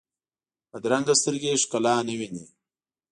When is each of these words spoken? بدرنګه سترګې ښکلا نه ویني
بدرنګه 0.71 1.13
سترګې 1.21 1.51
ښکلا 1.61 1.95
نه 2.07 2.13
ویني 2.19 2.45